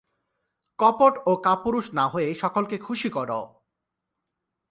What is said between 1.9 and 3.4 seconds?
না হয়ে সকলকে খুশী কর।